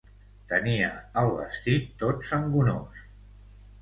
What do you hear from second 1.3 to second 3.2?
vestit tot sangonós.